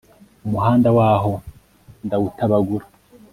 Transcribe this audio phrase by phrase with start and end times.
[0.45, 1.33] umuhanda waho
[2.05, 2.85] ndawutabagura